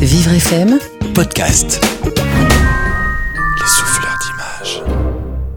[0.00, 0.78] Vivre FM
[1.12, 1.99] Podcast.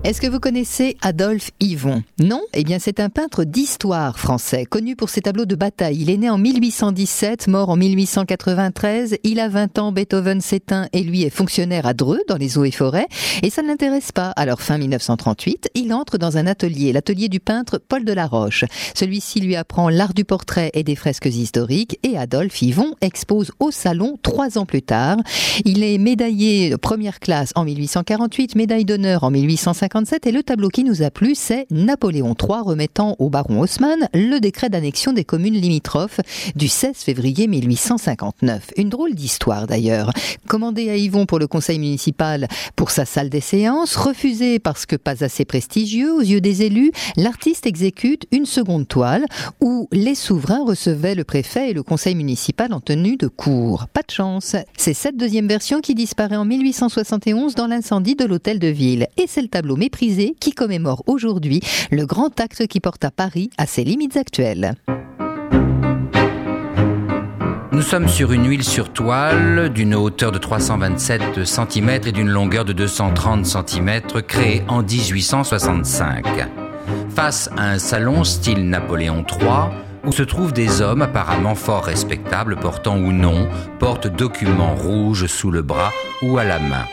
[0.03, 2.03] Est-ce que vous connaissez Adolphe Yvon?
[2.19, 2.41] Non?
[2.53, 6.01] Eh bien, c'est un peintre d'histoire français, connu pour ses tableaux de bataille.
[6.01, 9.15] Il est né en 1817, mort en 1893.
[9.23, 12.65] Il a 20 ans, Beethoven s'éteint et lui est fonctionnaire à Dreux, dans les eaux
[12.65, 13.07] et forêts.
[13.43, 14.31] Et ça ne l'intéresse pas.
[14.31, 18.65] Alors, fin 1938, il entre dans un atelier, l'atelier du peintre Paul Delaroche.
[18.95, 21.97] Celui-ci lui apprend l'art du portrait et des fresques historiques.
[22.03, 25.15] Et Adolphe Yvon expose au salon trois ans plus tard.
[25.63, 30.83] Il est médaillé première classe en 1848, médaille d'honneur en 1850 et le tableau qui
[30.83, 35.53] nous a plu, c'est Napoléon III remettant au baron Haussmann le décret d'annexion des communes
[35.53, 36.19] limitrophes
[36.55, 38.71] du 16 février 1859.
[38.77, 40.11] Une drôle d'histoire d'ailleurs.
[40.47, 44.95] Commandé à Yvon pour le conseil municipal pour sa salle des séances, refusé parce que
[44.95, 49.25] pas assez prestigieux aux yeux des élus, l'artiste exécute une seconde toile
[49.61, 53.85] où les souverains recevaient le préfet et le conseil municipal en tenue de cour.
[53.93, 54.55] Pas de chance.
[54.75, 59.07] C'est cette deuxième version qui disparaît en 1871 dans l'incendie de l'hôtel de ville.
[59.17, 59.75] Et c'est le tableau
[60.39, 64.75] qui commémore aujourd'hui le grand acte qui porte à Paris à ses limites actuelles.
[67.71, 72.65] Nous sommes sur une huile sur toile d'une hauteur de 327 cm et d'une longueur
[72.65, 76.25] de 230 cm créée en 1865.
[77.09, 79.69] Face à un salon style Napoléon III,
[80.05, 83.47] où se trouvent des hommes apparemment fort respectables portant ou non
[83.79, 86.85] porte-documents rouges sous le bras ou à la main.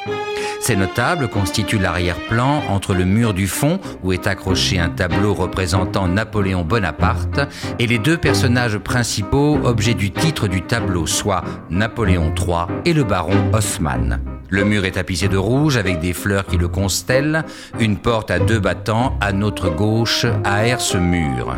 [0.61, 6.07] Ces notables constituent l'arrière-plan entre le mur du fond, où est accroché un tableau représentant
[6.07, 7.41] Napoléon Bonaparte,
[7.79, 13.05] et les deux personnages principaux, objets du titre du tableau, soit Napoléon III et le
[13.05, 14.40] baron Haussmann.
[14.51, 17.45] Le mur est tapissé de rouge avec des fleurs qui le constellent.
[17.79, 21.57] Une porte à deux battants à notre gauche aère ce mur.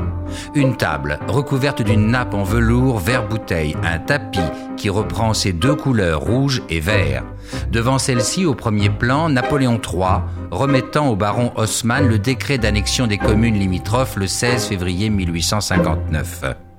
[0.54, 4.40] Une table recouverte d'une nappe en velours vert bouteille, un tapis
[4.76, 7.24] qui reprend ses deux couleurs rouge et vert.
[7.70, 10.20] Devant celle-ci, au premier plan, Napoléon III
[10.50, 16.71] remettant au baron Haussmann le décret d'annexion des communes limitrophes le 16 février 1859.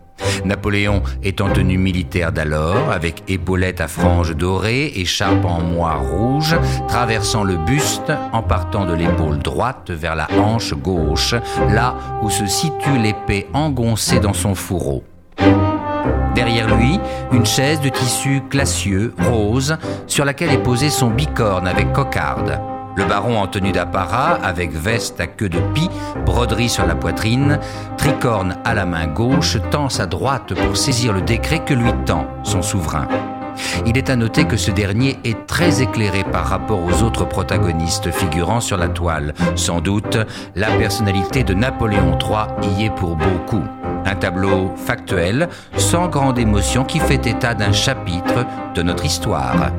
[0.45, 6.55] Napoléon est en tenue militaire d'alors, avec épaulettes à franges dorées, écharpe en moire rouge,
[6.87, 11.35] traversant le buste en partant de l'épaule droite vers la hanche gauche,
[11.69, 15.03] là où se situe l'épée engoncée dans son fourreau.
[16.35, 16.99] Derrière lui,
[17.31, 19.77] une chaise de tissu classieux, rose,
[20.07, 22.59] sur laquelle est posé son bicorne avec cocarde.
[22.95, 25.89] Le baron en tenue d'apparat, avec veste à queue de pie,
[26.25, 27.59] broderie sur la poitrine,
[27.97, 32.27] tricorne à la main gauche, tend sa droite pour saisir le décret que lui tend
[32.43, 33.07] son souverain.
[33.85, 38.11] Il est à noter que ce dernier est très éclairé par rapport aux autres protagonistes
[38.11, 39.33] figurant sur la toile.
[39.55, 40.17] Sans doute,
[40.55, 43.63] la personnalité de Napoléon III y est pour beaucoup.
[44.05, 49.71] Un tableau factuel, sans grande émotion, qui fait état d'un chapitre de notre histoire.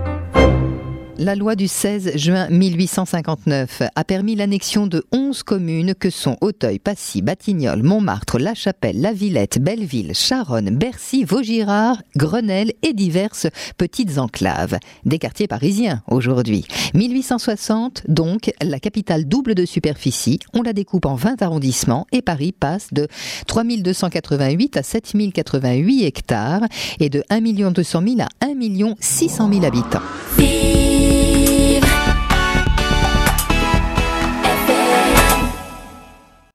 [1.16, 6.80] La loi du 16 juin 1859 a permis l'annexion de 11 communes que sont Auteuil,
[6.80, 13.46] Passy, Batignolles, Montmartre, La Chapelle, La Villette, Belleville, Charonne, Bercy, Vaugirard, Grenelle et diverses
[13.78, 14.76] petites enclaves.
[15.04, 16.64] Des quartiers parisiens aujourd'hui.
[16.94, 20.40] 1860, donc, la capitale double de superficie.
[20.52, 23.06] On la découpe en 20 arrondissements et Paris passe de
[23.46, 26.62] 3288 à 7088 hectares
[26.98, 30.02] et de 1 200 000 à 1 600 000 habitants.